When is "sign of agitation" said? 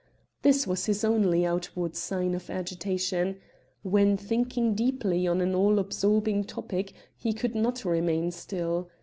1.95-3.37